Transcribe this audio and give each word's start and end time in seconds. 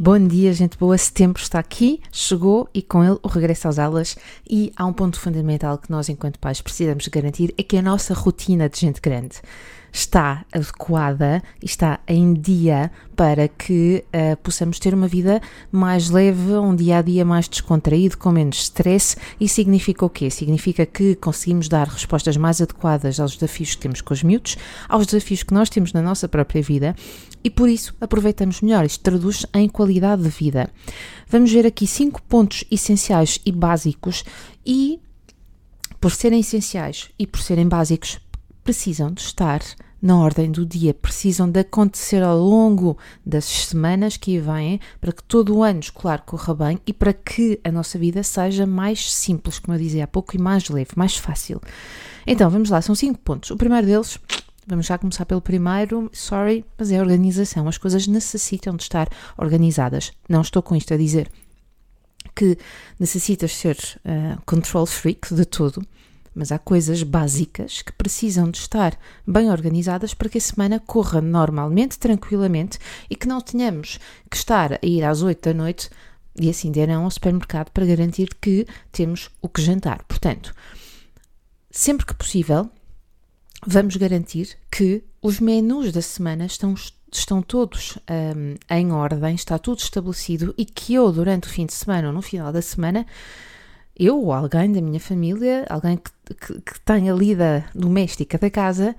Bom 0.00 0.28
dia, 0.28 0.52
gente 0.52 0.78
boa. 0.78 0.96
Setembro 0.96 1.42
está 1.42 1.58
aqui, 1.58 2.00
chegou 2.12 2.68
e 2.72 2.80
com 2.80 3.02
ele 3.02 3.18
o 3.20 3.26
regresso 3.26 3.66
às 3.66 3.80
aulas. 3.80 4.16
E 4.48 4.72
há 4.76 4.86
um 4.86 4.92
ponto 4.92 5.18
fundamental 5.18 5.76
que 5.76 5.90
nós, 5.90 6.08
enquanto 6.08 6.38
pais, 6.38 6.62
precisamos 6.62 7.08
garantir: 7.08 7.52
é 7.58 7.64
que 7.64 7.76
a 7.76 7.82
nossa 7.82 8.14
rotina 8.14 8.68
de 8.68 8.78
gente 8.78 9.00
grande 9.00 9.40
está 9.92 10.44
adequada 10.52 11.42
e 11.62 11.66
está 11.66 12.00
em 12.06 12.34
dia 12.34 12.90
para 13.16 13.48
que 13.48 14.04
uh, 14.08 14.36
possamos 14.42 14.78
ter 14.78 14.94
uma 14.94 15.08
vida 15.08 15.40
mais 15.72 16.08
leve, 16.08 16.52
um 16.52 16.74
dia 16.74 16.98
a 16.98 17.02
dia 17.02 17.24
mais 17.24 17.48
descontraído, 17.48 18.16
com 18.16 18.30
menos 18.30 18.62
stress. 18.62 19.16
E 19.40 19.48
significa 19.48 20.04
o 20.04 20.10
quê? 20.10 20.30
Significa 20.30 20.86
que 20.86 21.16
conseguimos 21.16 21.68
dar 21.68 21.88
respostas 21.88 22.36
mais 22.36 22.60
adequadas 22.60 23.18
aos 23.18 23.34
desafios 23.34 23.74
que 23.74 23.80
temos 23.80 24.00
com 24.00 24.14
os 24.14 24.22
miúdos, 24.22 24.56
aos 24.88 25.06
desafios 25.06 25.42
que 25.42 25.54
nós 25.54 25.68
temos 25.68 25.92
na 25.92 26.02
nossa 26.02 26.28
própria 26.28 26.62
vida 26.62 26.94
e 27.42 27.50
por 27.50 27.68
isso 27.68 27.94
aproveitamos 28.00 28.60
melhor. 28.60 28.84
Isto 28.84 29.02
traduz 29.02 29.46
em 29.54 29.68
qualidade 29.68 30.22
de 30.22 30.28
vida. 30.28 30.70
Vamos 31.28 31.52
ver 31.52 31.66
aqui 31.66 31.86
cinco 31.86 32.22
pontos 32.22 32.64
essenciais 32.70 33.40
e 33.44 33.52
básicos 33.52 34.24
e 34.64 35.00
por 36.00 36.12
serem 36.12 36.40
essenciais 36.40 37.10
e 37.18 37.26
por 37.26 37.40
serem 37.40 37.66
básicos, 37.66 38.20
precisam 38.68 39.10
de 39.10 39.22
estar 39.22 39.62
na 40.00 40.18
ordem 40.18 40.50
do 40.50 40.66
dia, 40.66 40.92
precisam 40.92 41.50
de 41.50 41.60
acontecer 41.60 42.22
ao 42.22 42.36
longo 42.36 42.98
das 43.24 43.46
semanas 43.46 44.18
que 44.18 44.38
vêm 44.38 44.78
para 45.00 45.10
que 45.10 45.22
todo 45.22 45.56
o 45.56 45.62
ano 45.62 45.80
escolar 45.80 46.20
corra 46.20 46.54
bem 46.54 46.78
e 46.86 46.92
para 46.92 47.14
que 47.14 47.58
a 47.64 47.72
nossa 47.72 47.98
vida 47.98 48.22
seja 48.22 48.66
mais 48.66 49.10
simples, 49.10 49.58
como 49.58 49.74
eu 49.74 49.80
dizia 49.80 50.04
há 50.04 50.06
pouco, 50.06 50.36
e 50.36 50.38
mais 50.38 50.68
leve, 50.68 50.90
mais 50.96 51.16
fácil. 51.16 51.62
Então, 52.26 52.50
vamos 52.50 52.68
lá, 52.68 52.82
são 52.82 52.94
cinco 52.94 53.18
pontos. 53.20 53.50
O 53.50 53.56
primeiro 53.56 53.86
deles, 53.86 54.18
vamos 54.66 54.84
já 54.84 54.98
começar 54.98 55.24
pelo 55.24 55.40
primeiro, 55.40 56.10
sorry, 56.12 56.62
mas 56.76 56.92
é 56.92 56.98
a 56.98 57.00
organização. 57.00 57.66
As 57.68 57.78
coisas 57.78 58.06
necessitam 58.06 58.76
de 58.76 58.82
estar 58.82 59.08
organizadas. 59.38 60.12
Não 60.28 60.42
estou 60.42 60.62
com 60.62 60.76
isto 60.76 60.92
a 60.92 60.98
dizer 60.98 61.30
que 62.34 62.58
necessitas 63.00 63.50
ser 63.50 63.78
uh, 64.04 64.38
control 64.44 64.84
freak 64.84 65.34
de 65.34 65.46
tudo 65.46 65.82
mas 66.38 66.52
há 66.52 66.58
coisas 66.58 67.02
básicas 67.02 67.82
que 67.82 67.92
precisam 67.92 68.48
de 68.48 68.58
estar 68.58 68.96
bem 69.26 69.50
organizadas 69.50 70.14
para 70.14 70.28
que 70.28 70.38
a 70.38 70.40
semana 70.40 70.78
corra 70.78 71.20
normalmente, 71.20 71.98
tranquilamente 71.98 72.78
e 73.10 73.16
que 73.16 73.26
não 73.26 73.40
tenhamos 73.40 73.98
que 74.30 74.36
estar 74.36 74.74
a 74.74 74.78
ir 74.86 75.02
às 75.02 75.20
8 75.20 75.48
da 75.48 75.52
noite 75.52 75.90
e 76.40 76.48
assim 76.48 76.70
deram 76.70 77.02
ao 77.02 77.10
supermercado 77.10 77.72
para 77.72 77.84
garantir 77.84 78.28
que 78.40 78.64
temos 78.92 79.30
o 79.42 79.48
que 79.48 79.60
jantar. 79.60 80.04
Portanto, 80.04 80.54
sempre 81.72 82.06
que 82.06 82.14
possível, 82.14 82.70
vamos 83.66 83.96
garantir 83.96 84.56
que 84.70 85.02
os 85.20 85.40
menus 85.40 85.90
da 85.90 86.00
semana 86.00 86.46
estão, 86.46 86.72
estão 87.12 87.42
todos 87.42 87.98
um, 88.08 88.54
em 88.70 88.92
ordem, 88.92 89.34
está 89.34 89.58
tudo 89.58 89.80
estabelecido 89.80 90.54
e 90.56 90.64
que 90.64 90.94
eu, 90.94 91.10
durante 91.10 91.48
o 91.48 91.50
fim 91.50 91.66
de 91.66 91.72
semana 91.72 92.06
ou 92.06 92.14
no 92.14 92.22
final 92.22 92.52
da 92.52 92.62
semana, 92.62 93.04
eu 93.98 94.22
ou 94.22 94.32
alguém 94.32 94.72
da 94.72 94.80
minha 94.80 95.00
família, 95.00 95.66
alguém 95.68 95.96
que, 95.96 96.34
que, 96.34 96.60
que 96.60 96.80
tenha 96.80 97.12
lida 97.12 97.64
doméstica 97.74 98.38
da 98.38 98.50
casa, 98.50 98.94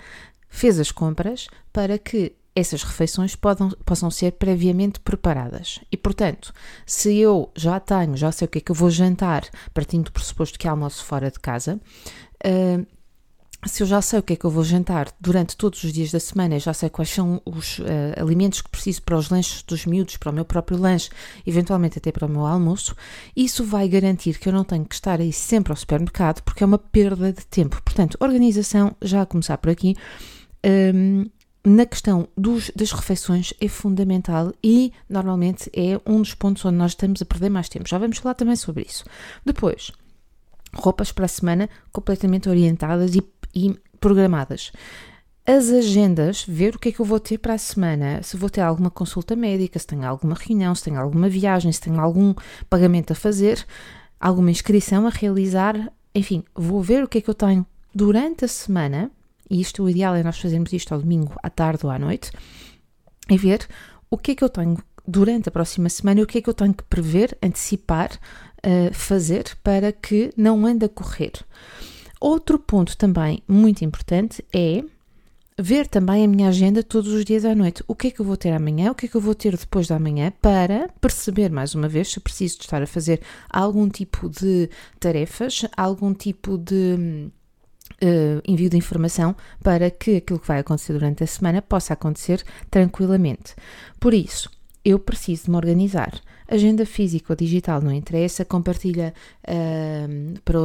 fez 0.49 0.79
as 0.79 0.91
compras 0.91 1.47
para 1.71 1.97
que 1.97 2.35
essas 2.55 2.83
refeições 2.83 3.35
podam, 3.35 3.69
possam 3.85 4.11
ser 4.11 4.33
previamente 4.33 4.99
preparadas. 4.99 5.79
E, 5.91 5.95
portanto, 5.95 6.53
se 6.85 7.17
eu 7.17 7.51
já 7.55 7.79
tenho, 7.79 8.17
já 8.17 8.31
sei 8.31 8.45
o 8.45 8.49
que 8.49 8.57
é 8.57 8.61
que 8.61 8.71
eu 8.71 8.75
vou 8.75 8.89
jantar, 8.89 9.43
partindo 9.73 10.05
do 10.05 10.11
pressuposto 10.11 10.59
que 10.59 10.67
almoço 10.67 11.05
fora 11.05 11.31
de 11.31 11.39
casa, 11.39 11.79
uh, 12.45 12.85
se 13.65 13.83
eu 13.83 13.87
já 13.87 14.01
sei 14.01 14.19
o 14.19 14.23
que 14.23 14.33
é 14.33 14.35
que 14.35 14.45
eu 14.45 14.49
vou 14.49 14.63
jantar 14.63 15.11
durante 15.19 15.57
todos 15.57 15.83
os 15.83 15.91
dias 15.91 16.11
da 16.11 16.19
semana, 16.19 16.57
já 16.59 16.73
sei 16.73 16.89
quais 16.89 17.09
são 17.09 17.41
os 17.45 17.79
uh, 17.79 17.83
alimentos 18.17 18.61
que 18.61 18.69
preciso 18.69 19.01
para 19.01 19.17
os 19.17 19.29
lanches 19.29 19.63
dos 19.63 19.85
miúdos, 19.85 20.15
para 20.15 20.31
o 20.31 20.33
meu 20.33 20.45
próprio 20.45 20.77
lanche, 20.77 21.09
eventualmente 21.45 21.97
até 21.97 22.11
para 22.11 22.25
o 22.25 22.29
meu 22.29 22.45
almoço, 22.45 22.95
isso 23.35 23.65
vai 23.65 23.89
garantir 23.89 24.39
que 24.39 24.47
eu 24.47 24.53
não 24.53 24.63
tenho 24.63 24.85
que 24.85 24.95
estar 24.95 25.19
aí 25.19 25.33
sempre 25.33 25.73
ao 25.73 25.77
supermercado, 25.77 26.41
porque 26.43 26.63
é 26.63 26.65
uma 26.65 26.77
perda 26.77 27.33
de 27.33 27.45
tempo. 27.45 27.81
Portanto, 27.83 28.17
organização, 28.21 28.95
já 29.01 29.23
a 29.23 29.25
começar 29.25 29.57
por 29.57 29.69
aqui, 29.69 29.95
um, 30.65 31.25
na 31.65 31.85
questão 31.85 32.29
dos, 32.37 32.71
das 32.73 32.93
refeições 32.93 33.53
é 33.59 33.67
fundamental 33.67 34.53
e 34.63 34.93
normalmente 35.09 35.69
é 35.73 35.99
um 36.09 36.21
dos 36.21 36.33
pontos 36.33 36.63
onde 36.63 36.77
nós 36.77 36.91
estamos 36.91 37.21
a 37.21 37.25
perder 37.25 37.49
mais 37.49 37.67
tempo. 37.67 37.89
Já 37.89 37.97
vamos 37.97 38.17
falar 38.17 38.35
também 38.35 38.55
sobre 38.55 38.85
isso. 38.87 39.03
Depois, 39.45 39.91
roupas 40.73 41.11
para 41.11 41.25
a 41.25 41.29
semana 41.29 41.69
completamente 41.91 42.47
orientadas 42.47 43.15
e 43.15 43.21
e 43.53 43.77
programadas. 43.99 44.71
As 45.45 45.69
agendas, 45.69 46.45
ver 46.47 46.75
o 46.75 46.79
que 46.79 46.89
é 46.89 46.91
que 46.91 46.99
eu 46.99 47.05
vou 47.05 47.19
ter 47.19 47.39
para 47.39 47.55
a 47.55 47.57
semana, 47.57 48.21
se 48.21 48.37
vou 48.37 48.49
ter 48.49 48.61
alguma 48.61 48.91
consulta 48.91 49.35
médica, 49.35 49.79
se 49.79 49.87
tenho 49.87 50.05
alguma 50.05 50.35
reunião, 50.35 50.75
se 50.75 50.83
tenho 50.83 50.99
alguma 50.99 51.27
viagem, 51.27 51.71
se 51.71 51.81
tenho 51.81 51.99
algum 51.99 52.35
pagamento 52.69 53.11
a 53.11 53.15
fazer, 53.15 53.65
alguma 54.19 54.51
inscrição 54.51 55.07
a 55.07 55.09
realizar, 55.09 55.91
enfim, 56.13 56.43
vou 56.53 56.81
ver 56.83 57.03
o 57.03 57.07
que 57.07 57.17
é 57.17 57.21
que 57.21 57.29
eu 57.29 57.33
tenho 57.33 57.65
durante 57.93 58.45
a 58.45 58.47
semana, 58.47 59.09
e 59.49 59.59
isto 59.59 59.83
o 59.83 59.89
ideal 59.89 60.15
é 60.15 60.21
nós 60.21 60.39
fazermos 60.39 60.71
isto 60.71 60.93
ao 60.93 61.01
domingo, 61.01 61.33
à 61.41 61.49
tarde 61.49 61.83
ou 61.83 61.91
à 61.91 61.97
noite, 61.97 62.31
e 63.27 63.37
ver 63.37 63.67
o 64.09 64.17
que 64.17 64.31
é 64.31 64.35
que 64.35 64.43
eu 64.43 64.49
tenho 64.49 64.77
durante 65.07 65.49
a 65.49 65.51
próxima 65.51 65.89
semana 65.89 66.19
e 66.19 66.23
o 66.23 66.27
que 66.27 66.37
é 66.37 66.41
que 66.41 66.49
eu 66.49 66.53
tenho 66.53 66.73
que 66.73 66.83
prever, 66.83 67.35
antecipar, 67.41 68.11
uh, 68.13 68.93
fazer 68.93 69.57
para 69.63 69.91
que 69.91 70.31
não 70.37 70.65
ande 70.65 70.85
a 70.85 70.89
correr. 70.89 71.33
Outro 72.19 72.59
ponto 72.59 72.97
também 72.97 73.41
muito 73.47 73.83
importante 73.83 74.43
é 74.53 74.83
ver 75.57 75.87
também 75.87 76.23
a 76.23 76.27
minha 76.27 76.47
agenda 76.47 76.81
todos 76.81 77.11
os 77.11 77.25
dias 77.25 77.43
à 77.43 77.53
noite. 77.53 77.83
O 77.87 77.93
que 77.93 78.07
é 78.07 78.11
que 78.11 78.19
eu 78.19 78.25
vou 78.25 78.37
ter 78.37 78.51
amanhã, 78.51 78.91
o 78.91 78.95
que 78.95 79.05
é 79.05 79.09
que 79.09 79.15
eu 79.15 79.21
vou 79.21 79.35
ter 79.35 79.57
depois 79.57 79.87
da 79.87 79.99
manhã, 79.99 80.31
para 80.41 80.89
perceber 81.01 81.49
mais 81.49 81.75
uma 81.75 81.87
vez 81.87 82.09
se 82.09 82.19
preciso 82.19 82.57
de 82.57 82.63
estar 82.63 82.81
a 82.81 82.87
fazer 82.87 83.21
algum 83.49 83.89
tipo 83.89 84.29
de 84.29 84.69
tarefas, 84.99 85.65
algum 85.75 86.13
tipo 86.13 86.57
de 86.57 87.29
uh, 88.01 88.41
envio 88.45 88.69
de 88.69 88.77
informação 88.77 89.35
para 89.61 89.91
que 89.91 90.17
aquilo 90.17 90.39
que 90.39 90.47
vai 90.47 90.59
acontecer 90.59 90.93
durante 90.93 91.23
a 91.23 91.27
semana 91.27 91.61
possa 91.61 91.93
acontecer 91.93 92.43
tranquilamente. 92.71 93.55
Por 93.99 94.13
isso, 94.13 94.49
eu 94.83 94.97
preciso 94.97 95.45
de 95.45 95.51
me 95.51 95.57
organizar. 95.57 96.19
Agenda 96.51 96.85
física 96.85 97.31
ou 97.31 97.37
digital 97.37 97.79
não 97.79 97.93
interessa, 97.93 98.43
compartilha 98.43 99.13
uh, 99.47 100.39
para, 100.41 100.59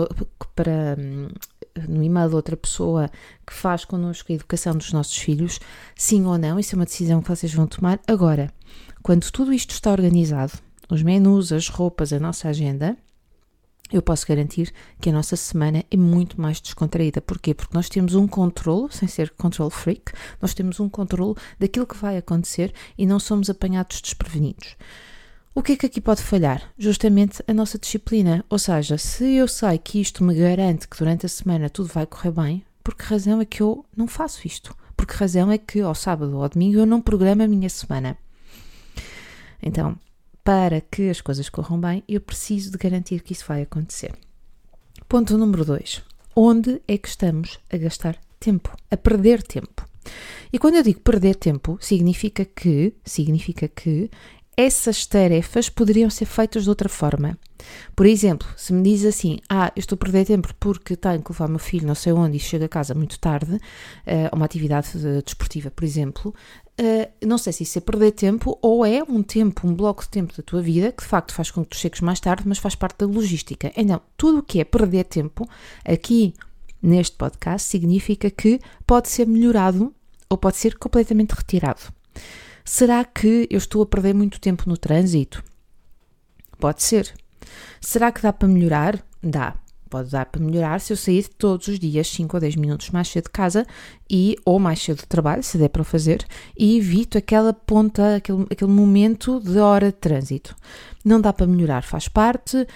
para 0.54 0.96
um, 0.98 1.28
no 1.88 2.02
e-mail 2.02 2.28
de 2.28 2.34
outra 2.34 2.56
pessoa 2.56 3.10
que 3.46 3.52
faz 3.52 3.84
connosco 3.84 4.32
a 4.32 4.34
educação 4.34 4.76
dos 4.76 4.92
nossos 4.92 5.16
filhos, 5.16 5.60
sim 5.94 6.24
ou 6.24 6.38
não, 6.38 6.58
isso 6.58 6.74
é 6.74 6.78
uma 6.78 6.84
decisão 6.84 7.20
que 7.20 7.28
vocês 7.28 7.52
vão 7.52 7.66
tomar. 7.66 8.00
Agora, 8.06 8.50
quando 9.02 9.30
tudo 9.30 9.52
isto 9.52 9.72
está 9.72 9.92
organizado, 9.92 10.52
os 10.88 11.02
menus, 11.02 11.52
as 11.52 11.68
roupas, 11.68 12.12
a 12.12 12.20
nossa 12.20 12.48
agenda, 12.48 12.96
eu 13.92 14.00
posso 14.00 14.26
garantir 14.26 14.72
que 15.00 15.10
a 15.10 15.12
nossa 15.12 15.36
semana 15.36 15.84
é 15.90 15.96
muito 15.96 16.40
mais 16.40 16.60
descontraída. 16.60 17.20
Porquê? 17.20 17.54
Porque 17.54 17.76
nós 17.76 17.88
temos 17.88 18.14
um 18.14 18.26
controle, 18.26 18.88
sem 18.90 19.06
ser 19.06 19.30
control 19.30 19.70
freak, 19.70 20.12
nós 20.40 20.54
temos 20.54 20.80
um 20.80 20.88
controle 20.88 21.34
daquilo 21.58 21.86
que 21.86 21.96
vai 21.96 22.16
acontecer 22.16 22.72
e 22.96 23.06
não 23.06 23.20
somos 23.20 23.50
apanhados 23.50 24.00
desprevenidos. 24.00 24.76
O 25.56 25.62
que 25.62 25.72
é 25.72 25.76
que 25.76 25.86
aqui 25.86 26.00
pode 26.00 26.20
falhar? 26.20 26.72
Justamente 26.76 27.40
a 27.46 27.54
nossa 27.54 27.78
disciplina. 27.78 28.44
Ou 28.50 28.58
seja, 28.58 28.98
se 28.98 29.34
eu 29.34 29.46
sei 29.46 29.78
que 29.78 30.00
isto 30.00 30.24
me 30.24 30.34
garante 30.34 30.88
que 30.88 30.98
durante 30.98 31.26
a 31.26 31.28
semana 31.28 31.70
tudo 31.70 31.90
vai 31.90 32.04
correr 32.06 32.32
bem, 32.32 32.64
por 32.82 32.96
que 32.96 33.04
razão 33.04 33.40
é 33.40 33.44
que 33.44 33.62
eu 33.62 33.86
não 33.96 34.08
faço 34.08 34.44
isto? 34.48 34.76
Por 34.96 35.06
que 35.06 35.14
razão 35.14 35.52
é 35.52 35.56
que 35.56 35.80
ao 35.80 35.94
sábado 35.94 36.34
ou 36.34 36.42
ao 36.42 36.48
domingo 36.48 36.78
eu 36.78 36.84
não 36.84 37.00
programo 37.00 37.44
a 37.44 37.46
minha 37.46 37.68
semana? 37.68 38.18
Então, 39.62 39.96
para 40.42 40.80
que 40.80 41.08
as 41.08 41.20
coisas 41.20 41.48
corram 41.48 41.80
bem, 41.80 42.02
eu 42.08 42.20
preciso 42.20 42.72
de 42.72 42.76
garantir 42.76 43.22
que 43.22 43.32
isso 43.32 43.46
vai 43.46 43.62
acontecer. 43.62 44.12
Ponto 45.08 45.38
número 45.38 45.64
2. 45.64 46.02
Onde 46.34 46.82
é 46.88 46.98
que 46.98 47.06
estamos 47.06 47.60
a 47.72 47.76
gastar 47.76 48.18
tempo? 48.40 48.76
A 48.90 48.96
perder 48.96 49.40
tempo. 49.40 49.88
E 50.52 50.58
quando 50.58 50.74
eu 50.74 50.82
digo 50.82 50.98
perder 50.98 51.36
tempo, 51.36 51.78
significa 51.80 52.44
que, 52.44 52.92
significa 53.04 53.68
que 53.68 54.10
essas 54.56 55.06
tarefas 55.06 55.68
poderiam 55.68 56.10
ser 56.10 56.26
feitas 56.26 56.64
de 56.64 56.68
outra 56.68 56.88
forma. 56.88 57.38
Por 57.96 58.06
exemplo, 58.06 58.46
se 58.56 58.72
me 58.72 58.82
diz 58.82 59.04
assim, 59.04 59.38
ah, 59.48 59.72
eu 59.74 59.80
estou 59.80 59.96
a 59.96 59.98
perder 59.98 60.26
tempo 60.26 60.54
porque 60.60 60.96
tenho 60.96 61.22
que 61.22 61.32
levar 61.32 61.46
o 61.46 61.50
meu 61.50 61.58
filho 61.58 61.86
não 61.86 61.94
sei 61.94 62.12
onde 62.12 62.36
e 62.36 62.40
chego 62.40 62.64
a 62.64 62.68
casa 62.68 62.94
muito 62.94 63.18
tarde, 63.18 63.54
uh, 63.54 63.60
a 64.30 64.36
uma 64.36 64.44
atividade 64.44 64.88
desportiva, 65.24 65.70
por 65.70 65.84
exemplo, 65.84 66.34
uh, 66.80 67.26
não 67.26 67.38
sei 67.38 67.52
se 67.52 67.62
isso 67.62 67.78
é 67.78 67.80
perder 67.80 68.12
tempo 68.12 68.58
ou 68.60 68.84
é 68.84 69.02
um 69.02 69.22
tempo, 69.22 69.66
um 69.66 69.74
bloco 69.74 70.02
de 70.02 70.10
tempo 70.10 70.36
da 70.36 70.42
tua 70.42 70.60
vida 70.60 70.92
que 70.92 71.02
de 71.02 71.08
facto 71.08 71.32
faz 71.32 71.50
com 71.50 71.62
que 71.62 71.70
tu 71.70 71.76
chegues 71.76 72.00
mais 72.00 72.20
tarde, 72.20 72.44
mas 72.46 72.58
faz 72.58 72.74
parte 72.74 72.98
da 72.98 73.06
logística. 73.06 73.72
Então, 73.76 74.00
tudo 74.16 74.38
o 74.38 74.42
que 74.42 74.60
é 74.60 74.64
perder 74.64 75.04
tempo 75.04 75.48
aqui 75.84 76.34
neste 76.82 77.16
podcast 77.16 77.68
significa 77.68 78.30
que 78.30 78.60
pode 78.86 79.08
ser 79.08 79.26
melhorado 79.26 79.94
ou 80.28 80.36
pode 80.36 80.56
ser 80.56 80.76
completamente 80.76 81.32
retirado. 81.32 81.80
Será 82.64 83.04
que 83.04 83.46
eu 83.50 83.58
estou 83.58 83.82
a 83.82 83.86
perder 83.86 84.14
muito 84.14 84.40
tempo 84.40 84.64
no 84.66 84.76
trânsito? 84.76 85.44
Pode 86.58 86.82
ser. 86.82 87.12
Será 87.80 88.10
que 88.10 88.22
dá 88.22 88.32
para 88.32 88.48
melhorar? 88.48 89.04
Dá 89.22 89.56
pode 89.94 90.10
dar 90.10 90.26
para 90.26 90.42
melhorar 90.42 90.80
se 90.80 90.92
eu 90.92 90.96
sair 90.96 91.28
todos 91.38 91.68
os 91.68 91.78
dias 91.78 92.08
5 92.08 92.36
ou 92.36 92.40
10 92.40 92.56
minutos 92.56 92.90
mais 92.90 93.06
cedo 93.06 93.26
de 93.26 93.30
casa 93.30 93.64
e 94.10 94.36
ou 94.44 94.58
mais 94.58 94.82
cedo 94.82 94.96
de 94.96 95.06
trabalho, 95.06 95.40
se 95.44 95.56
der 95.56 95.68
para 95.68 95.84
fazer, 95.84 96.26
e 96.58 96.78
evito 96.78 97.16
aquela 97.16 97.52
ponta, 97.52 98.16
aquele, 98.16 98.42
aquele 98.50 98.72
momento 98.72 99.38
de 99.38 99.56
hora 99.56 99.86
de 99.86 99.92
trânsito. 99.92 100.56
Não 101.04 101.20
dá 101.20 101.32
para 101.32 101.46
melhorar, 101.46 101.84
faz 101.84 102.08
parte, 102.08 102.66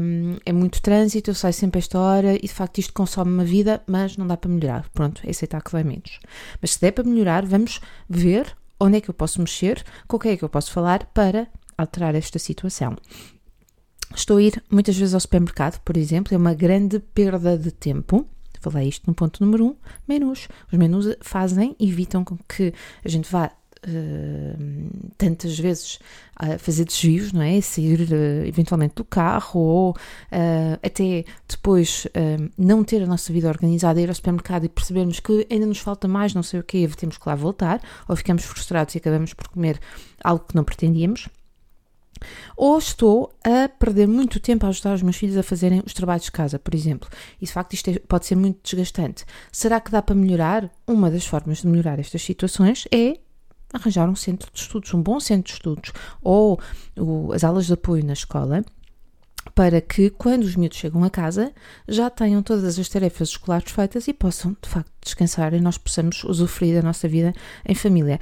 hum, 0.00 0.36
é 0.46 0.52
muito 0.52 0.80
trânsito, 0.80 1.30
eu 1.30 1.34
saio 1.34 1.52
sempre 1.52 1.78
a 1.78 1.80
esta 1.80 1.98
hora 1.98 2.36
e 2.36 2.42
de 2.42 2.54
facto 2.54 2.78
isto 2.78 2.92
consome 2.92 3.32
uma 3.32 3.44
vida, 3.44 3.82
mas 3.84 4.16
não 4.16 4.24
dá 4.24 4.36
para 4.36 4.48
melhorar. 4.48 4.88
Pronto, 4.90 5.22
é 5.24 5.30
aceitar 5.30 5.60
que 5.60 5.72
vai 5.72 5.82
menos. 5.82 6.20
Mas 6.62 6.74
se 6.74 6.80
der 6.80 6.92
para 6.92 7.02
melhorar, 7.02 7.44
vamos 7.44 7.80
ver 8.08 8.54
onde 8.78 8.98
é 8.98 9.00
que 9.00 9.10
eu 9.10 9.14
posso 9.14 9.40
mexer, 9.40 9.84
com 10.06 10.18
quem 10.18 10.32
é 10.32 10.36
que 10.36 10.44
eu 10.44 10.48
posso 10.48 10.70
falar 10.70 11.06
para 11.06 11.48
alterar 11.76 12.14
esta 12.14 12.38
situação. 12.38 12.96
Estou 14.14 14.36
a 14.36 14.42
ir 14.42 14.62
muitas 14.70 14.96
vezes 14.96 15.14
ao 15.14 15.20
supermercado, 15.20 15.80
por 15.80 15.96
exemplo, 15.96 16.34
é 16.34 16.36
uma 16.36 16.54
grande 16.54 16.98
perda 17.00 17.58
de 17.58 17.70
tempo. 17.70 18.26
Falei 18.60 18.88
isto 18.88 19.06
no 19.06 19.14
ponto 19.14 19.44
número 19.44 19.66
um, 19.66 19.76
menus. 20.08 20.48
Os 20.72 20.78
menus 20.78 21.06
fazem, 21.20 21.76
evitam 21.78 22.24
que 22.48 22.72
a 23.04 23.08
gente 23.08 23.30
vá 23.30 23.52
Uh, 23.88 24.90
tantas 25.16 25.56
vezes 25.56 26.00
a 26.34 26.58
fazer 26.58 26.84
desvios, 26.84 27.32
não 27.32 27.40
é? 27.40 27.60
Sair 27.60 28.00
uh, 28.00 28.44
eventualmente 28.44 28.96
do 28.96 29.04
carro 29.04 29.60
ou 29.60 29.90
uh, 29.90 30.78
até 30.82 31.24
depois 31.48 32.06
não 32.58 32.82
ter 32.82 33.02
a 33.02 33.06
nossa 33.06 33.32
vida 33.32 33.48
organizada, 33.48 34.00
ir 34.00 34.08
ao 34.08 34.14
supermercado 34.14 34.64
e 34.64 34.68
percebermos 34.68 35.20
que 35.20 35.46
ainda 35.48 35.66
nos 35.66 35.78
falta 35.78 36.08
mais, 36.08 36.34
não 36.34 36.42
sei 36.42 36.58
o 36.58 36.64
que, 36.64 36.88
temos 36.96 37.16
que 37.16 37.28
lá 37.28 37.36
voltar, 37.36 37.80
ou 38.08 38.16
ficamos 38.16 38.44
frustrados 38.44 38.94
e 38.96 38.98
acabamos 38.98 39.32
por 39.34 39.46
comer 39.48 39.78
algo 40.24 40.44
que 40.48 40.56
não 40.56 40.64
pretendíamos. 40.64 41.28
Ou 42.56 42.78
estou 42.78 43.32
a 43.44 43.68
perder 43.68 44.08
muito 44.08 44.40
tempo 44.40 44.66
a 44.66 44.70
ajudar 44.70 44.94
os 44.94 45.02
meus 45.02 45.16
filhos 45.16 45.36
a 45.36 45.42
fazerem 45.42 45.82
os 45.84 45.92
trabalhos 45.92 46.24
de 46.24 46.32
casa, 46.32 46.58
por 46.58 46.74
exemplo. 46.74 47.08
E 47.40 47.44
de 47.44 47.52
facto 47.52 47.74
isto 47.74 47.90
é, 47.90 47.98
pode 48.00 48.26
ser 48.26 48.34
muito 48.34 48.58
desgastante. 48.62 49.24
Será 49.52 49.78
que 49.78 49.90
dá 49.90 50.02
para 50.02 50.14
melhorar? 50.14 50.70
Uma 50.86 51.10
das 51.10 51.26
formas 51.26 51.58
de 51.58 51.68
melhorar 51.68 51.98
estas 52.00 52.22
situações 52.22 52.88
é 52.90 53.18
arranjar 53.76 54.08
um 54.08 54.16
centro 54.16 54.50
de 54.52 54.60
estudos, 54.60 54.92
um 54.94 55.02
bom 55.02 55.20
centro 55.20 55.44
de 55.44 55.52
estudos, 55.54 55.92
ou 56.22 56.60
o, 56.98 57.32
as 57.32 57.44
aulas 57.44 57.66
de 57.66 57.72
apoio 57.72 58.04
na 58.04 58.12
escola, 58.12 58.64
para 59.54 59.80
que 59.80 60.10
quando 60.10 60.44
os 60.44 60.56
miúdos 60.56 60.78
chegam 60.78 61.04
a 61.04 61.10
casa 61.10 61.52
já 61.86 62.10
tenham 62.10 62.42
todas 62.42 62.78
as 62.78 62.88
tarefas 62.88 63.30
escolares 63.30 63.70
feitas 63.70 64.08
e 64.08 64.12
possam 64.12 64.56
de 64.60 64.68
facto 64.68 64.90
descansar 65.00 65.54
e 65.54 65.60
nós 65.60 65.78
possamos 65.78 66.24
usufruir 66.24 66.74
da 66.74 66.82
nossa 66.82 67.06
vida 67.08 67.32
em 67.64 67.74
família. 67.74 68.18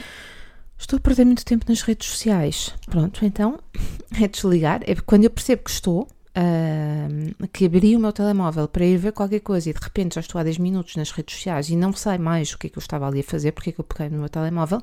Estou 0.79 0.99
a 0.99 1.01
perder 1.01 1.25
muito 1.25 1.45
tempo 1.45 1.65
nas 1.69 1.83
redes 1.83 2.09
sociais. 2.09 2.75
Pronto, 2.87 3.25
então 3.25 3.59
é 4.21 4.29
desligar. 4.29 4.81
É 4.87 4.95
quando 4.95 5.25
eu 5.25 5.31
percebo 5.31 5.65
que 5.65 5.71
estou, 5.71 6.03
uh, 6.03 7.49
que 7.49 7.65
abri 7.65 7.97
o 7.97 8.01
meu 8.01 8.13
telemóvel 8.13 8.69
para 8.69 8.85
ir 8.85 8.99
ver 8.99 9.13
qualquer 9.13 9.41
coisa 9.41 9.71
e 9.71 9.73
de 9.73 9.81
repente 9.81 10.17
já 10.17 10.21
estou 10.21 10.39
há 10.39 10.45
10 10.45 10.59
minutos 10.59 10.97
nas 10.97 11.11
redes 11.11 11.37
sociais 11.37 11.69
e 11.71 11.77
não 11.77 11.93
sei 11.93 12.19
mais 12.19 12.53
o 12.53 12.59
que 12.59 12.67
é 12.67 12.71
que 12.71 12.79
eu 12.79 12.83
estava 12.83 13.07
ali 13.07 13.21
a 13.21 13.25
fazer, 13.25 13.53
porque 13.53 13.71
é 13.71 13.73
que 13.73 13.81
eu 13.81 13.85
peguei 13.85 14.11
no 14.11 14.19
meu 14.19 14.29
telemóvel, 14.29 14.83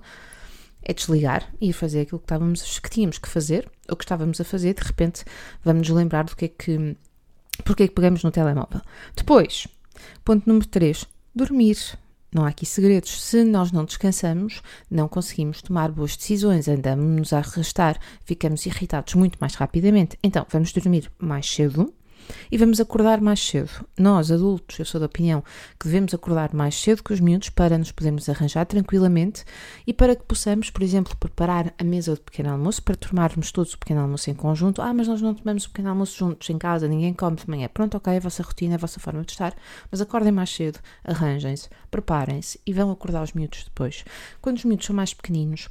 é 0.84 0.94
desligar 0.94 1.48
e 1.60 1.72
fazer 1.72 2.02
aquilo 2.02 2.20
que, 2.20 2.26
estávamos, 2.26 2.80
que 2.80 2.90
tínhamos 2.90 3.18
que 3.18 3.30
fazer, 3.30 3.70
ou 3.90 3.96
que 3.96 4.04
estávamos 4.04 4.42
a 4.42 4.44
fazer, 4.44 4.74
de 4.74 4.84
repente 4.84 5.24
vamos 5.64 5.88
nos 5.88 5.98
lembrar 5.98 6.24
do 6.24 6.36
que 6.36 6.46
é 6.46 6.48
que. 6.48 6.98
porque 7.64 7.84
é 7.84 7.88
que 7.88 7.94
pegamos 7.94 8.24
no 8.24 8.32
telemóvel. 8.32 8.82
Depois, 9.16 9.68
ponto 10.24 10.48
número 10.48 10.68
3, 10.68 11.06
dormir. 11.36 11.78
Não 12.34 12.46
há 12.46 12.48
aqui 12.48 12.66
segredos. 12.66 13.22
Se 13.22 13.44
nós 13.44 13.74
não 13.74 13.84
descansamos, 13.84 14.62
não 14.90 15.10
conseguimos 15.10 15.62
tomar 15.62 15.92
boas 15.92 16.16
decisões, 16.16 16.70
andamos 16.70 17.34
a 17.34 17.40
arrastar, 17.40 18.00
ficamos 18.24 18.66
irritados 18.66 19.16
muito 19.16 19.38
mais 19.42 19.56
rapidamente. 19.56 20.18
Então, 20.24 20.46
vamos 20.50 20.72
dormir 20.72 21.12
mais 21.20 21.46
cedo, 21.46 21.94
e 22.52 22.58
vamos 22.58 22.80
acordar 22.80 23.22
mais 23.22 23.40
cedo. 23.40 23.70
Nós, 23.98 24.32
adultos, 24.32 24.78
eu 24.80 24.86
sou 24.86 25.00
da 25.00 25.06
opinião 25.06 25.44
que 25.80 25.86
devemos 25.86 26.14
acordar 26.14 26.54
mais 26.54 26.76
cedo 26.76 27.04
que 27.04 27.14
os 27.14 27.20
miúdos 27.20 27.50
para 27.50 27.78
nos 27.78 27.92
podermos 27.92 28.28
arranjar 28.30 28.66
tranquilamente 28.66 29.44
e 29.86 29.94
para 29.94 30.16
que 30.16 30.24
possamos, 30.24 30.70
por 30.70 30.84
exemplo, 30.84 31.16
preparar 31.18 31.74
a 31.78 31.84
mesa 31.84 32.14
de 32.14 32.22
pequeno 32.22 32.52
almoço 32.52 32.84
para 32.84 32.96
tomarmos 32.96 33.52
todos 33.52 33.74
o 33.74 33.78
pequeno 33.78 34.02
almoço 34.02 34.30
em 34.30 34.34
conjunto. 34.34 34.82
Ah, 34.82 34.94
mas 34.94 35.08
nós 35.08 35.22
não 35.22 35.34
tomamos 35.34 35.66
o 35.66 35.70
pequeno 35.70 35.90
almoço 35.90 36.18
juntos 36.18 36.50
em 36.50 36.58
casa, 36.58 36.88
ninguém 36.88 37.14
come 37.14 37.38
de 37.38 37.50
manhã. 37.50 37.70
Pronto, 37.74 37.98
ok, 37.98 38.14
é 38.14 38.18
a 38.18 38.20
vossa 38.20 38.44
rotina, 38.44 38.74
é 38.74 38.76
a 38.76 38.80
vossa 38.80 39.00
forma 39.00 39.24
de 39.24 39.32
estar, 39.32 39.56
mas 39.90 40.02
acordem 40.02 40.32
mais 40.32 40.50
cedo, 40.50 40.80
arranjem-se, 41.04 41.70
preparem-se 41.90 42.60
e 42.66 42.74
vão 42.74 42.92
acordar 42.92 43.24
os 43.24 43.34
miúdos 43.34 43.64
depois. 43.64 44.04
Quando 44.42 44.58
os 44.58 44.66
miúdos 44.66 44.86
são 44.86 44.96
mais 44.96 45.14
pequeninos, 45.14 45.70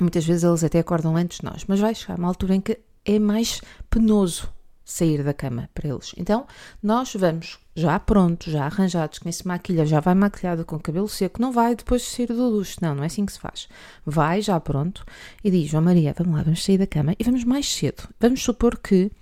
muitas 0.00 0.24
vezes 0.24 0.44
eles 0.44 0.64
até 0.64 0.78
acordam 0.78 1.16
antes 1.16 1.38
de 1.38 1.44
nós, 1.44 1.64
mas 1.66 1.80
vai 1.80 1.94
chegar 1.94 2.18
uma 2.18 2.28
altura 2.28 2.54
em 2.54 2.60
que 2.60 2.78
é 3.04 3.18
mais 3.18 3.60
penoso 3.88 4.52
sair 4.88 5.22
da 5.22 5.34
cama 5.34 5.68
para 5.74 5.86
eles. 5.86 6.14
Então, 6.16 6.46
nós 6.82 7.14
vamos 7.14 7.58
já 7.76 8.00
prontos, 8.00 8.50
já 8.50 8.64
arranjados, 8.64 9.18
quem 9.18 9.30
se 9.30 9.46
maquilha 9.46 9.84
já 9.84 10.00
vai 10.00 10.14
maquilhado 10.14 10.64
com 10.64 10.80
cabelo 10.80 11.06
seco, 11.06 11.40
não 11.40 11.52
vai 11.52 11.76
depois 11.76 12.02
de 12.02 12.08
sair 12.08 12.26
do 12.28 12.48
luxo, 12.48 12.78
não, 12.80 12.94
não 12.94 13.02
é 13.02 13.06
assim 13.06 13.26
que 13.26 13.32
se 13.32 13.38
faz. 13.38 13.68
Vai 14.04 14.40
já 14.40 14.58
pronto 14.58 15.04
e 15.44 15.50
diz, 15.50 15.68
João 15.68 15.84
Maria, 15.84 16.14
vamos 16.16 16.34
lá, 16.34 16.42
vamos 16.42 16.64
sair 16.64 16.78
da 16.78 16.86
cama 16.86 17.14
e 17.18 17.22
vamos 17.22 17.44
mais 17.44 17.70
cedo. 17.70 18.08
Vamos 18.18 18.42
supor 18.42 18.78
que 18.78 19.12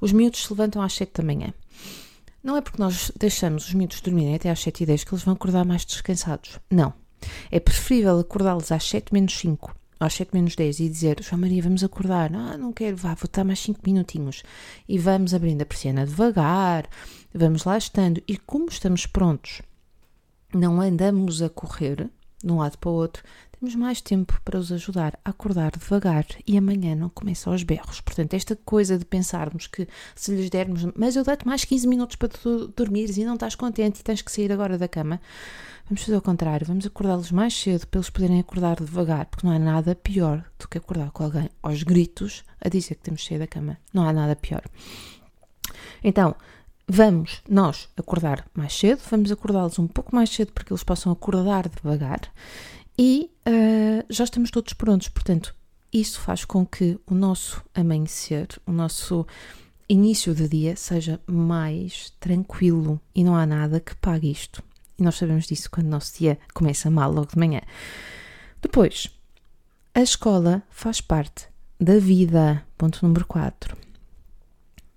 os 0.00 0.12
miúdos 0.12 0.44
se 0.44 0.52
levantam 0.52 0.80
às 0.80 0.92
7 0.94 1.20
da 1.20 1.24
manhã. 1.24 1.52
Não 2.42 2.56
é 2.56 2.60
porque 2.60 2.80
nós 2.80 3.10
deixamos 3.18 3.66
os 3.66 3.74
miúdos 3.74 4.00
dormirem 4.00 4.36
até 4.36 4.48
às 4.48 4.60
7 4.60 4.84
e 4.84 4.86
10 4.86 5.02
que 5.02 5.12
eles 5.12 5.24
vão 5.24 5.34
acordar 5.34 5.64
mais 5.64 5.84
descansados. 5.84 6.60
Não. 6.70 6.94
É 7.50 7.58
preferível 7.58 8.20
acordá-los 8.20 8.70
às 8.70 8.84
7 8.84 9.12
menos 9.12 9.36
5 9.36 9.74
às 10.00 10.14
7 10.14 10.32
menos 10.32 10.54
10 10.54 10.80
e 10.80 10.88
dizer 10.88 11.22
João 11.22 11.40
Maria, 11.40 11.62
vamos 11.62 11.82
acordar. 11.82 12.32
Ah, 12.34 12.56
não 12.56 12.72
quero, 12.72 12.96
vá, 12.96 13.14
vou 13.14 13.24
estar 13.24 13.44
mais 13.44 13.58
5 13.60 13.80
minutinhos. 13.84 14.42
E 14.88 14.98
vamos 14.98 15.34
abrindo 15.34 15.62
a 15.62 15.66
persiana 15.66 16.06
devagar, 16.06 16.88
vamos 17.34 17.64
lá 17.64 17.76
estando. 17.76 18.22
E 18.26 18.36
como 18.36 18.68
estamos 18.68 19.06
prontos, 19.06 19.62
não 20.54 20.80
andamos 20.80 21.42
a 21.42 21.48
correr 21.48 22.08
de 22.42 22.52
um 22.52 22.58
lado 22.58 22.78
para 22.78 22.90
o 22.90 22.94
outro, 22.94 23.24
temos 23.58 23.74
mais 23.74 24.00
tempo 24.00 24.40
para 24.44 24.58
os 24.58 24.70
ajudar 24.70 25.18
a 25.24 25.30
acordar 25.30 25.72
devagar 25.72 26.24
e 26.46 26.56
amanhã 26.56 26.94
não 26.94 27.08
começa 27.08 27.50
aos 27.50 27.62
berros. 27.62 28.00
Portanto, 28.00 28.34
esta 28.34 28.54
coisa 28.54 28.96
de 28.96 29.04
pensarmos 29.04 29.66
que 29.66 29.88
se 30.14 30.34
lhes 30.34 30.48
dermos, 30.48 30.86
mas 30.96 31.16
eu 31.16 31.24
dei-te 31.24 31.46
mais 31.46 31.64
15 31.64 31.86
minutos 31.88 32.16
para 32.16 32.28
tu 32.28 32.68
dormires 32.68 33.16
e 33.16 33.24
não 33.24 33.34
estás 33.34 33.54
contente 33.54 34.00
e 34.00 34.04
tens 34.04 34.22
que 34.22 34.30
sair 34.30 34.52
agora 34.52 34.78
da 34.78 34.88
cama, 34.88 35.20
Vamos 35.88 36.04
fazer 36.04 36.18
o 36.18 36.22
contrário, 36.22 36.66
vamos 36.66 36.84
acordá-los 36.84 37.32
mais 37.32 37.58
cedo 37.58 37.86
para 37.86 37.98
eles 37.98 38.10
poderem 38.10 38.40
acordar 38.40 38.76
devagar, 38.76 39.24
porque 39.24 39.46
não 39.46 39.54
há 39.54 39.58
nada 39.58 39.94
pior 39.94 40.44
do 40.58 40.68
que 40.68 40.76
acordar 40.76 41.10
com 41.12 41.24
alguém 41.24 41.48
aos 41.62 41.82
gritos 41.82 42.44
a 42.60 42.68
dizer 42.68 42.96
que 42.96 43.04
temos 43.04 43.22
de 43.22 43.28
sair 43.28 43.38
da 43.38 43.46
cama. 43.46 43.78
Não 43.90 44.06
há 44.06 44.12
nada 44.12 44.36
pior. 44.36 44.62
Então, 46.04 46.36
vamos 46.86 47.42
nós 47.48 47.88
acordar 47.96 48.46
mais 48.52 48.74
cedo, 48.74 49.00
vamos 49.10 49.32
acordá-los 49.32 49.78
um 49.78 49.86
pouco 49.86 50.14
mais 50.14 50.28
cedo 50.28 50.52
para 50.52 50.62
que 50.62 50.74
eles 50.74 50.84
possam 50.84 51.10
acordar 51.10 51.70
devagar 51.70 52.20
e 52.98 53.30
uh, 53.46 54.04
já 54.10 54.24
estamos 54.24 54.50
todos 54.50 54.72
prontos. 54.72 55.08
Portanto, 55.08 55.54
isso 55.92 56.20
faz 56.20 56.44
com 56.44 56.66
que 56.66 56.98
o 57.06 57.14
nosso 57.14 57.64
amanhecer, 57.74 58.48
o 58.66 58.72
nosso 58.72 59.26
início 59.88 60.34
de 60.34 60.48
dia 60.48 60.76
seja 60.76 61.20
mais 61.26 62.10
tranquilo 62.20 63.00
e 63.14 63.24
não 63.24 63.36
há 63.36 63.46
nada 63.46 63.80
que 63.80 63.94
pague 63.96 64.30
isto. 64.30 64.62
E 64.98 65.02
nós 65.02 65.14
sabemos 65.14 65.46
disso 65.46 65.70
quando 65.70 65.86
o 65.86 65.90
nosso 65.90 66.18
dia 66.18 66.38
começa 66.52 66.90
mal 66.90 67.12
logo 67.12 67.30
de 67.32 67.38
manhã. 67.38 67.60
Depois, 68.60 69.08
a 69.94 70.02
escola 70.02 70.62
faz 70.68 71.00
parte 71.00 71.46
da 71.80 71.98
vida. 71.98 72.64
Ponto 72.76 72.98
número 73.06 73.24
4. 73.26 73.76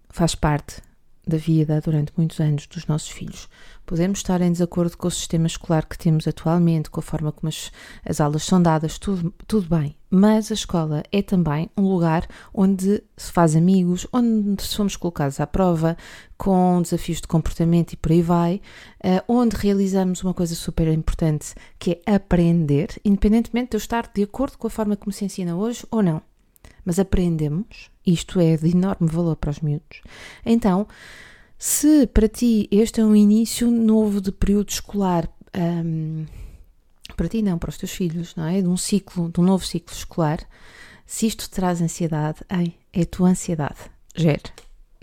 Faz 0.09 0.35
parte 0.35 0.81
da 1.27 1.37
vida 1.37 1.79
durante 1.81 2.11
muitos 2.17 2.39
anos 2.39 2.67
dos 2.67 2.85
nossos 2.87 3.09
filhos. 3.09 3.47
Podemos 3.85 4.19
estar 4.19 4.41
em 4.41 4.51
desacordo 4.51 4.97
com 4.97 5.07
o 5.07 5.11
sistema 5.11 5.47
escolar 5.47 5.85
que 5.85 5.97
temos 5.97 6.27
atualmente, 6.27 6.89
com 6.89 6.99
a 6.99 7.03
forma 7.03 7.31
como 7.31 7.49
as, 7.49 7.71
as 8.05 8.21
aulas 8.21 8.43
são 8.43 8.61
dadas, 8.61 8.97
tudo, 8.97 9.33
tudo 9.47 9.67
bem, 9.69 9.95
mas 10.09 10.51
a 10.51 10.53
escola 10.53 11.03
é 11.11 11.21
também 11.21 11.69
um 11.77 11.87
lugar 11.87 12.27
onde 12.53 13.03
se 13.17 13.31
faz 13.31 13.55
amigos, 13.55 14.07
onde 14.13 14.63
somos 14.63 14.95
colocados 14.95 15.39
à 15.39 15.47
prova, 15.47 15.97
com 16.37 16.81
desafios 16.81 17.21
de 17.21 17.27
comportamento 17.27 17.93
e 17.93 17.97
por 17.97 18.11
aí 18.11 18.21
vai, 18.21 18.61
uh, 19.03 19.23
onde 19.27 19.55
realizamos 19.55 20.23
uma 20.23 20.33
coisa 20.33 20.55
super 20.55 20.87
importante 20.87 21.53
que 21.77 22.01
é 22.05 22.15
aprender, 22.15 22.89
independentemente 23.05 23.71
de 23.71 23.75
eu 23.75 23.79
estar 23.79 24.09
de 24.13 24.23
acordo 24.23 24.57
com 24.57 24.67
a 24.67 24.71
forma 24.71 24.95
como 24.95 25.11
se 25.11 25.25
ensina 25.25 25.55
hoje 25.55 25.85
ou 25.91 26.01
não 26.01 26.21
mas 26.83 26.99
aprendemos, 26.99 27.90
isto 28.05 28.39
é 28.39 28.57
de 28.57 28.69
enorme 28.69 29.07
valor 29.07 29.35
para 29.35 29.51
os 29.51 29.59
miúdos. 29.59 30.01
Então, 30.45 30.87
se 31.57 32.07
para 32.07 32.27
ti 32.27 32.67
este 32.71 33.01
é 33.01 33.05
um 33.05 33.15
início 33.15 33.69
novo 33.69 34.19
de 34.19 34.31
período 34.31 34.69
escolar, 34.69 35.29
um, 35.55 36.25
para 37.15 37.27
ti 37.27 37.41
não, 37.41 37.57
para 37.57 37.69
os 37.69 37.77
teus 37.77 37.91
filhos, 37.91 38.35
não 38.35 38.45
é? 38.45 38.61
De 38.61 38.67
um 38.67 38.77
ciclo, 38.77 39.29
de 39.31 39.39
um 39.39 39.43
novo 39.43 39.65
ciclo 39.65 39.95
escolar, 39.95 40.39
se 41.05 41.27
isto 41.27 41.49
traz 41.49 41.81
ansiedade, 41.81 42.39
ei, 42.49 42.75
é 42.93 43.01
a 43.01 43.05
tua 43.05 43.29
ansiedade. 43.29 43.79
Gere. 44.15 44.41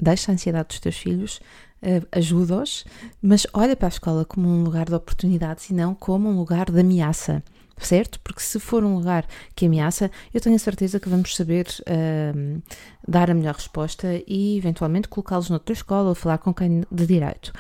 Deixa 0.01 0.33
a 0.33 0.35
ansiedade 0.35 0.69
dos 0.69 0.81
teus 0.81 0.97
filhos, 0.97 1.41
uh, 1.83 2.07
ajuda-os, 2.11 2.85
mas 3.23 3.47
olha 3.53 3.77
para 3.77 3.89
a 3.89 3.91
escola 3.91 4.25
como 4.25 4.49
um 4.49 4.63
lugar 4.63 4.87
de 4.87 4.95
oportunidades 4.95 5.71
e 5.71 5.75
não 5.75 5.95
como 5.95 6.29
um 6.29 6.37
lugar 6.37 6.71
de 6.71 6.81
ameaça 6.81 7.43
certo? 7.87 8.21
Porque 8.21 8.41
se 8.41 8.59
for 8.59 8.85
um 8.85 8.97
lugar 8.97 9.27
que 9.55 9.67
ameaça, 9.67 10.11
eu 10.33 10.41
tenho 10.41 10.57
a 10.57 10.59
certeza 10.59 11.01
que 11.01 11.09
vamos 11.09 11.35
saber 11.35 11.67
uh, 11.81 12.63
dar 13.07 13.31
a 13.31 13.35
melhor 13.35 13.55
resposta 13.55 14.23
e 14.27 14.57
eventualmente 14.57 15.09
colocá-los 15.09 15.51
noutra 15.51 15.73
escola 15.73 16.09
ou 16.11 16.15
falar 16.15 16.39
com 16.39 16.53
quem 16.53 16.85
de 16.91 17.07
direito. 17.07 17.53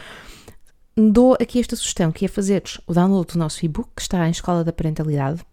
Dou 0.96 1.34
aqui 1.34 1.60
esta 1.60 1.76
sugestão, 1.76 2.10
que 2.10 2.24
é 2.24 2.28
fazeres 2.28 2.80
o 2.86 2.92
download 2.92 3.32
do 3.32 3.38
nosso 3.38 3.64
e-book, 3.64 3.90
que 3.94 4.02
está 4.02 4.26
em 4.26 4.32
Escola 4.32 4.64
da 4.64 4.72
Parentalidade, 4.72 5.44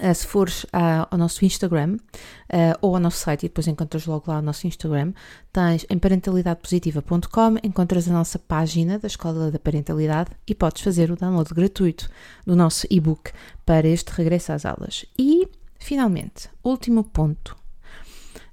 Uh, 0.00 0.14
se 0.14 0.26
fores 0.26 0.64
uh, 0.64 1.06
ao 1.10 1.18
nosso 1.18 1.44
Instagram 1.44 1.96
uh, 1.96 2.78
ou 2.80 2.94
ao 2.94 3.00
nosso 3.00 3.18
site 3.18 3.44
e 3.44 3.48
depois 3.48 3.68
encontras 3.68 4.06
logo 4.06 4.30
lá 4.30 4.38
o 4.38 4.42
nosso 4.42 4.66
Instagram, 4.66 5.12
tens 5.52 5.84
em 5.90 5.98
parentalidadepositiva.com, 5.98 7.56
encontras 7.62 8.08
a 8.08 8.12
nossa 8.12 8.38
página 8.38 8.98
da 8.98 9.06
Escola 9.06 9.50
da 9.50 9.58
Parentalidade 9.58 10.30
e 10.46 10.54
podes 10.54 10.82
fazer 10.82 11.10
o 11.10 11.16
download 11.16 11.52
gratuito 11.52 12.08
do 12.46 12.56
nosso 12.56 12.86
e-book 12.88 13.30
para 13.66 13.86
este 13.86 14.10
regresso 14.12 14.52
às 14.52 14.64
aulas. 14.64 15.04
E, 15.18 15.46
finalmente, 15.78 16.48
último 16.64 17.04
ponto. 17.04 17.54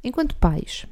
Enquanto 0.04 0.36
pais, 0.36 0.86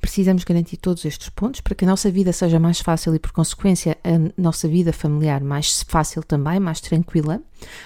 Precisamos 0.00 0.44
garantir 0.44 0.76
todos 0.76 1.04
estes 1.04 1.28
pontos 1.28 1.60
para 1.60 1.74
que 1.74 1.84
a 1.84 1.88
nossa 1.88 2.10
vida 2.10 2.32
seja 2.32 2.58
mais 2.58 2.80
fácil 2.80 3.14
e, 3.14 3.18
por 3.18 3.32
consequência, 3.32 3.98
a 4.04 4.40
nossa 4.40 4.68
vida 4.68 4.92
familiar 4.92 5.42
mais 5.42 5.82
fácil 5.82 6.22
também, 6.22 6.60
mais 6.60 6.80
tranquila, 6.80 7.40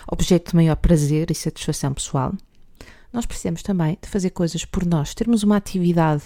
objeto 0.07 0.51
de 0.51 0.57
maior 0.57 0.77
prazer 0.77 1.31
e 1.31 1.35
satisfação 1.35 1.95
pessoal. 1.95 2.35
Nós 3.13 3.27
precisamos 3.27 3.63
também 3.63 3.99
de 4.01 4.09
fazer 4.09 4.31
coisas 4.31 4.65
por 4.65 4.87
nós, 4.87 5.15
termos 5.15 5.43
uma 5.43 5.57
atividade 5.57 6.25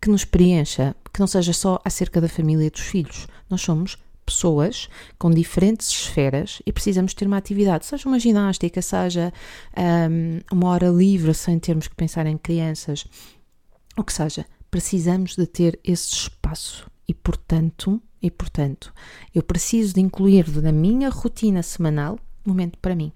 que 0.00 0.10
nos 0.10 0.24
preencha, 0.24 0.94
que 1.12 1.20
não 1.20 1.26
seja 1.26 1.52
só 1.52 1.80
acerca 1.84 2.20
da 2.20 2.28
família 2.28 2.66
e 2.66 2.70
dos 2.70 2.82
filhos. 2.82 3.26
Nós 3.48 3.62
somos 3.62 3.96
pessoas 4.24 4.88
com 5.18 5.30
diferentes 5.30 5.88
esferas 5.88 6.60
e 6.66 6.72
precisamos 6.72 7.14
ter 7.14 7.26
uma 7.26 7.36
atividade, 7.36 7.86
seja 7.86 8.08
uma 8.08 8.18
ginástica, 8.18 8.82
seja 8.82 9.32
um, 10.10 10.40
uma 10.52 10.68
hora 10.68 10.88
livre 10.88 11.32
sem 11.32 11.58
termos 11.58 11.88
que 11.88 11.94
pensar 11.94 12.26
em 12.26 12.36
crianças, 12.36 13.06
o 13.96 14.02
que 14.02 14.12
seja 14.12 14.44
precisamos 14.76 15.34
de 15.34 15.46
ter 15.46 15.80
esse 15.82 16.12
espaço 16.12 16.86
e 17.08 17.14
portanto, 17.14 17.98
e 18.20 18.30
portanto, 18.30 18.92
eu 19.34 19.42
preciso 19.42 19.94
de 19.94 20.02
incluir 20.02 20.46
na 20.60 20.70
minha 20.70 21.08
rotina 21.08 21.62
semanal 21.62 22.18
momento 22.44 22.76
para 22.76 22.94
mim. 22.94 23.10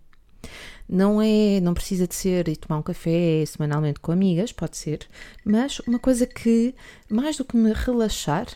Não 0.88 1.21
é, 1.21 1.61
não 1.61 1.75
precisa 1.75 2.07
de 2.07 2.14
ser 2.14 2.49
e 2.49 2.57
tomar 2.57 2.79
um 2.79 2.83
café 2.83 3.45
semanalmente 3.45 4.00
com 4.00 4.11
amigas, 4.11 4.52
pode 4.52 4.79
ser, 4.79 5.07
mas 5.45 5.81
uma 5.81 5.99
coisa 5.99 6.26
que 6.26 6.75
mais 7.11 7.37
do 7.37 7.45
que 7.45 7.59
me 7.59 7.75
relaxar, 7.75 8.47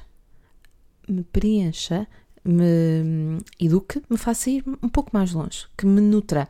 me 1.06 1.24
preencha, 1.24 2.06
me 2.42 3.36
eduque, 3.60 4.02
me 4.08 4.16
faça 4.16 4.48
ir 4.48 4.64
um 4.82 4.88
pouco 4.88 5.10
mais 5.12 5.30
longe, 5.34 5.66
que 5.76 5.84
me 5.84 6.00
nutra. 6.00 6.48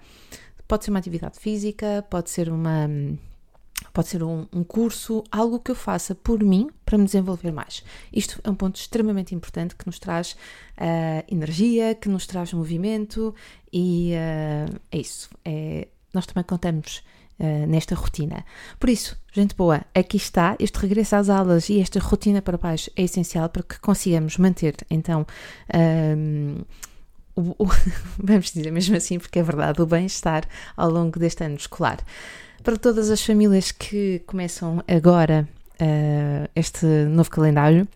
Pode 0.68 0.84
ser 0.84 0.92
uma 0.92 1.00
atividade 1.00 1.36
física, 1.36 2.06
pode 2.08 2.30
ser 2.30 2.48
uma 2.48 2.88
pode 3.92 4.08
ser 4.08 4.22
um, 4.22 4.46
um, 4.52 4.64
curso, 4.64 5.22
algo 5.30 5.58
que 5.58 5.70
eu 5.70 5.74
faça 5.74 6.14
por 6.14 6.42
mim 6.42 6.68
para 6.84 6.98
me 6.98 7.04
desenvolver 7.04 7.52
mais. 7.52 7.82
Isto 8.12 8.40
é 8.42 8.50
um 8.50 8.54
ponto 8.54 8.76
extremamente 8.76 9.34
importante 9.34 9.76
que 9.76 9.86
nos 9.86 9.98
traz 9.98 10.32
uh, 10.32 11.24
energia, 11.28 11.94
que 11.94 12.08
nos 12.08 12.26
traz 12.26 12.52
movimento 12.52 13.34
e 13.72 14.12
uh, 14.14 14.80
é 14.90 14.98
isso. 14.98 15.30
É, 15.44 15.88
nós 16.12 16.26
também 16.26 16.44
contamos 16.44 17.02
uh, 17.38 17.66
nesta 17.66 17.94
rotina. 17.94 18.44
Por 18.78 18.88
isso, 18.88 19.16
gente 19.32 19.54
boa, 19.54 19.84
aqui 19.94 20.16
está. 20.16 20.56
Este 20.58 20.78
regresso 20.78 21.16
às 21.16 21.28
aulas 21.28 21.68
e 21.68 21.80
esta 21.80 21.98
rotina 22.00 22.42
para 22.42 22.58
pais 22.58 22.90
é 22.96 23.02
essencial 23.02 23.48
para 23.48 23.62
que 23.62 23.78
consigamos 23.80 24.38
manter 24.38 24.74
então. 24.90 25.26
o, 27.36 27.54
o, 27.58 27.66
vamos 28.18 28.52
dizer 28.52 28.70
mesmo 28.70 28.96
assim, 28.96 29.18
porque 29.18 29.38
é 29.38 29.42
verdade, 29.42 29.80
o 29.82 29.86
bem-estar 29.86 30.44
ao 30.76 30.90
longo 30.90 31.18
deste 31.18 31.44
ano 31.44 31.56
escolar. 31.56 31.98
Para 32.62 32.76
todas 32.76 33.10
as 33.10 33.22
famílias 33.22 33.70
que 33.72 34.22
começam 34.26 34.82
agora 34.88 35.48
uh, 35.74 36.48
este 36.54 36.86
novo 36.86 37.30
calendário, 37.30 37.86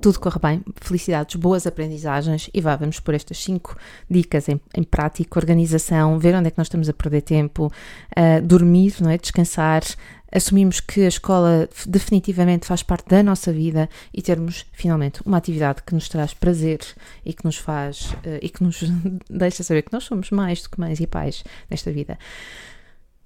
tudo 0.00 0.20
corre 0.20 0.38
bem, 0.38 0.62
felicidades, 0.76 1.34
boas 1.34 1.66
aprendizagens 1.66 2.48
e 2.54 2.60
vá, 2.60 2.76
vamos 2.76 3.00
por 3.00 3.14
estas 3.14 3.38
cinco 3.38 3.76
dicas 4.08 4.48
em, 4.48 4.60
em 4.76 4.84
prática, 4.84 5.38
organização, 5.38 6.18
ver 6.18 6.34
onde 6.34 6.48
é 6.48 6.50
que 6.50 6.58
nós 6.58 6.66
estamos 6.66 6.88
a 6.88 6.92
perder 6.92 7.22
tempo, 7.22 7.66
uh, 7.66 8.42
dormir, 8.42 8.94
não 9.00 9.10
é? 9.10 9.18
descansar, 9.18 9.82
assumimos 10.30 10.80
que 10.80 11.00
a 11.02 11.08
escola 11.08 11.68
definitivamente 11.86 12.66
faz 12.66 12.82
parte 12.82 13.08
da 13.08 13.22
nossa 13.22 13.52
vida 13.52 13.88
e 14.12 14.22
termos 14.22 14.66
finalmente 14.72 15.20
uma 15.24 15.38
atividade 15.38 15.82
que 15.82 15.94
nos 15.94 16.08
traz 16.08 16.34
prazer 16.34 16.80
e 17.24 17.32
que 17.32 17.44
nos 17.44 17.56
faz 17.56 18.12
uh, 18.12 18.38
e 18.40 18.48
que 18.48 18.62
nos 18.62 18.84
deixa 19.28 19.64
saber 19.64 19.82
que 19.82 19.92
nós 19.92 20.04
somos 20.04 20.30
mais 20.30 20.62
do 20.62 20.70
que 20.70 20.78
mães 20.78 21.00
e 21.00 21.06
pais 21.06 21.42
nesta 21.70 21.90
vida. 21.90 22.18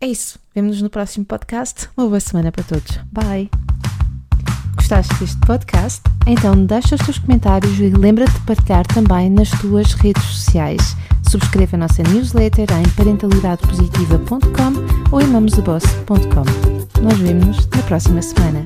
É 0.00 0.06
isso. 0.06 0.38
Vemo-nos 0.54 0.80
no 0.80 0.88
próximo 0.88 1.26
podcast. 1.26 1.90
Uma 1.96 2.06
boa 2.06 2.20
semana 2.20 2.50
para 2.50 2.64
todos. 2.64 2.98
Bye! 3.12 3.50
Gostaste 4.76 5.14
deste 5.16 5.38
podcast? 5.46 6.00
Então 6.26 6.64
deixa 6.64 6.94
os 6.94 7.02
teus 7.02 7.18
comentários 7.18 7.78
e 7.78 7.90
lembra-te 7.90 8.32
de 8.32 8.40
partilhar 8.40 8.86
também 8.86 9.28
nas 9.28 9.50
tuas 9.60 9.92
redes 9.92 10.22
sociais. 10.22 10.96
Subscreva 11.28 11.76
a 11.76 11.80
nossa 11.80 12.02
newsletter 12.04 12.66
em 12.72 12.88
parentalidadepositiva.com 12.96 15.12
ou 15.12 15.20
em 15.20 15.26
mamosdeboss.com. 15.26 17.02
Nós 17.02 17.18
vemos-nos 17.18 17.68
na 17.68 17.82
próxima 17.82 18.22
semana. 18.22 18.64